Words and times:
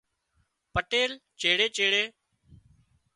پٽيل 0.73 1.11
چيڙي 1.39 1.67
چيڙي 1.75 2.03